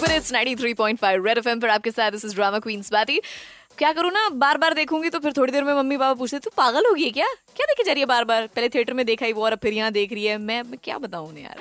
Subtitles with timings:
[0.00, 3.20] Super it's 93.5 red FM पर आपके साथ दिस इज़ ड्रामा क्वीन ही
[3.78, 6.50] क्या करूँ ना बार बार देखूँगी तो फिर थोड़ी देर में मम्मी पापा पूछते तू
[6.56, 7.26] पागल होगी क्या?
[7.56, 9.72] क्या देखे जा रही है बार बार पहले थिएटर में देखा ही वो और फिर
[9.72, 11.56] यहाँ देख रही है। मैं, क्या बताऊँ यार?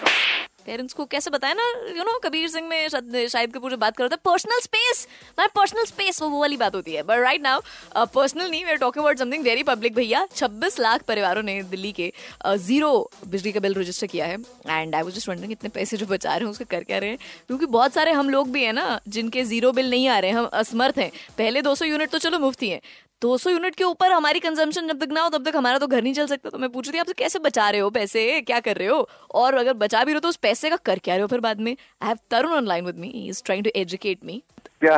[0.70, 1.64] पेरेंट्स को कैसे बताया ना
[1.98, 5.08] यू नो कबीर सिंह में शाहिद कपूर बात कर रहा था personal space
[5.40, 8.78] my personal space वो वाली बात होती है। बट राइट नाउ पर्सनल नहीं we are
[8.78, 12.12] talking about something very public भैया 26 लाख परिवारों ने दिल्ली के
[12.60, 14.38] ज़ीरो uh, बिजली का बिल रजिस्टर किया है।
[14.68, 17.10] And I was just wondering इतने पैसे जो बचा रहे हैं उसके कर क्या रहे
[17.10, 17.18] हैं?
[17.48, 20.38] क्योंकि बहुत सारे हम लोग भी हैं ना जिनके ज़ीरो बिल नहीं आ रहे हैं
[20.38, 22.82] हम असमर्थ हैं। पहले 200 यूनिट तो चलो मुफ़्त ही है।
[23.22, 26.02] 200 यूनिट के ऊपर हमारी कंजम्पशन जब तक ना हो तब तक हमारा तो घर
[26.04, 28.22] नहीं चल सकता। तो मैं पूछ रही थी आपसे कैसे बचा रहे हो पैसे?
[28.42, 29.08] क्या कर रहे हो?
[29.36, 31.40] और अगर बचा भी रहे हो तो उस पैसे का कर क्या रहे हो फिर
[31.40, 31.72] बाद में?
[31.72, 34.42] I have Tarun online with me is trying to educate me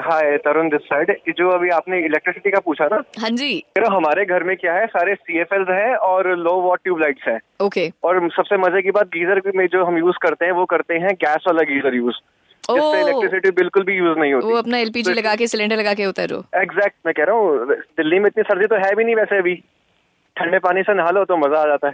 [0.06, 3.52] hi Tarun this side जो अभी आपने इलेक्ट्रिसिटी का पूछा ना हाँ जी।
[3.90, 4.86] हमारे घर में क्या है?
[4.88, 7.98] सारे सी एफ़ एल है और लो वॉट ट्यूबलाइट्स है। Okay okay.
[8.04, 11.14] और सबसे मज़े की बात गीजर में जो हम यूज़ करते हैं वो करते हैं
[11.24, 12.22] गैस वाला गीजर यूज़
[12.70, 16.06] जिससे इलेक्ट्रिसिटी बिल्कुल भी यूज़ नहीं होती। वो अपना एलपीजी लगा के सिलेंडर लगा के
[16.06, 19.38] उतारो एग्जैक्ट मैं कह रहा हूँ दिल्ली में इतनी सर्दी तो है भी नहीं वैसे
[19.38, 19.56] अभी।
[20.36, 21.94] ठंडे पानी से नहा लो तो मज़ा आ जाता है।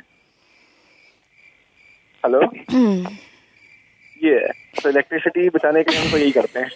[2.23, 2.42] हेलो
[4.22, 4.38] ये
[4.83, 6.70] तो इलेक्ट्रिसिटी बचाने के लिए हम तो यही करते हैं।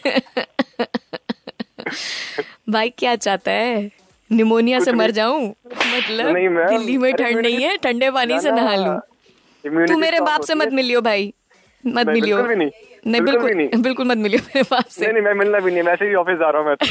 [2.70, 3.90] भाई क्या चाहता है?
[4.30, 5.48] निमोनिया से मर जाऊँ?
[5.48, 6.36] मतलब
[6.70, 9.00] दिल्ली में ठंड नहीं है ठंडे पानी से नहा लूँ।
[9.88, 11.34] तू मेरे बाप से मत मिलियो भाई
[11.84, 12.38] मत मिलियो।
[13.08, 15.84] नहीं बिल्कुल नहीं। बिल्कुल मत मिलियो मेरे पास से। नहीं नहीं मैं मिलना भी नहीं
[15.84, 16.86] वैसे ही ऑफ़िस जा रहा हूँ मैं तो।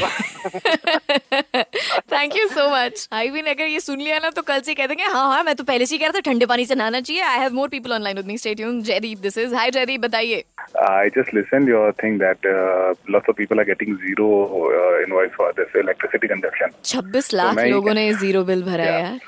[2.12, 4.86] Thank you so much I mean अगर ये सुन लिया ना तो कल से कह
[4.86, 7.00] देंगे हाँ हाँ मैं तो पहले से ही कह रहा था ठंडे पानी से नहाना
[7.00, 10.00] चाहिए। I have more people online with me stay tune Jaideep this is hi Jaideep
[10.00, 10.44] बताइए।
[10.82, 15.32] I just listened your thing that uh, lots of people are getting zero uh, invoice
[15.36, 16.74] for this electricity consumption.
[16.84, 19.18] 26 lakh लोगों ने zero bill भरा है यार।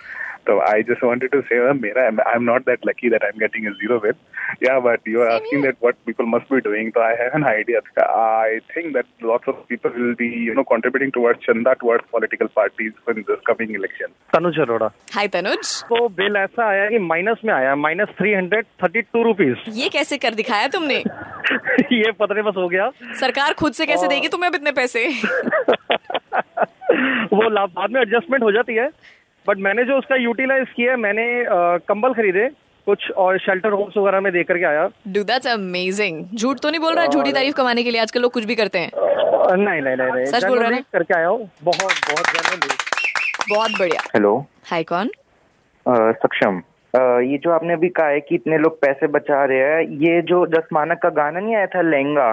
[0.46, 3.38] So I just wanted to say, uh, Mera, I'm I'm not that lucky that I'm
[3.42, 4.16] getting a zero bill.
[4.60, 5.72] Yeah, but you are Same asking here.
[5.72, 6.90] that what people must be doing.
[6.96, 7.82] So I have an idea.
[8.14, 12.48] I think that lots of people will be, you know, contributing towards chanda towards political
[12.48, 14.16] parties in this coming election.
[14.34, 14.90] Tanuj Arora.
[15.18, 15.62] Hi Tanuj.
[15.92, 19.88] तो bill ऐसा आया कि minus में आया minus three hundred thirty two rupees ये
[19.98, 24.28] कैसे कर दिखाया तुमने ये पता नहीं बस हो गया सरकार खुद से कैसे देगी
[24.34, 25.06] तुम्हें अब इतने पैसे
[27.32, 28.88] वो लाभ बाद में एडजस्टमेंट हो जाती है
[29.46, 31.24] बट मैंने जो उसका यूटिलाइज किया मैंने
[31.88, 32.48] कंबल खरीदे
[32.86, 36.80] कुछ और शेल्टर होम्स वगैरह में देकर के आया। डू दैट्स अमेजिंग झूठ तो नहीं
[36.80, 38.90] बोल रहा झूठी तारीफ़ कमाने के लिए आजकल लोग कुछ भी करते हैं।
[39.56, 42.26] नहीं नहीं नहीं नहीं। सच बोल रहे हैं करके आया हूँ। बहुत बहुत
[43.50, 44.36] बहुत बढ़िया। हेलो
[44.66, 45.10] हाय कौन?
[45.86, 46.62] सक्षम।
[46.94, 50.44] ये जो आपने अभी कहा है कि इतने लोग पैसे बचा रहे हैं ये जो
[50.48, 52.30] दस मानक का गाना नहीं आया था लहंगा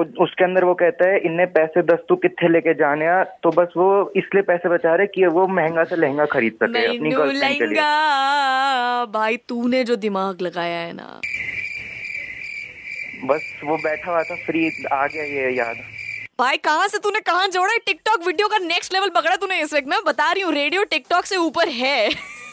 [0.00, 3.72] उसके अंदर वो कहता है इन्ने पैसे दस तू कितने लेके जाने आ तो बस
[3.76, 7.66] वो इसलिए पैसे बचा रहे कि वो महँगा से लहंगा खरीद सके अपनी गर्लफ्रेंड के
[7.66, 7.80] लिए।
[9.12, 11.20] भाई तूने जो दिमाग लगाया है ना।
[13.24, 15.76] बस वो बैठा हुआ था फ्री आ गया ये याद।
[16.38, 17.78] भाई कहाँ से तूने कहाँ जोड़ा है?
[17.86, 21.24] टिकटॉक वीडियो का नेक्स्ट लेवल पकड़ा तूने इस वक्त मैं। बता रही हूँ रेडियो टिकटॉक
[21.24, 22.08] से ऊपर है।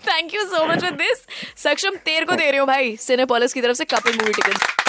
[0.07, 1.25] Thank you so much for this
[1.63, 4.86] Saksham तेर को दे रही हूँ भाई। सिनेपोलिस की तरफ़ से कपिल मूवी टिकट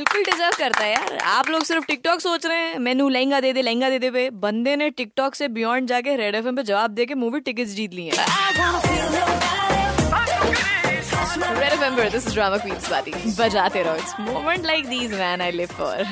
[0.00, 3.52] बिल्कुल डिजर्व करता है यार। आप लोग सिर्फ़ टिकटॉक सोच रहे हैं। मेनू लहंगा दे
[3.52, 6.90] दे लहंगा दे दे पे। बंदे ने टिकटॉक से बियॉन्ड जाके रेड एफएम पे जवाब
[6.90, 8.14] दे के मूवी टिकट जीत ली है।
[11.70, 15.68] Remember, this is drama queen's queen Bajate रहो। It's moment like these man I live
[15.68, 16.06] for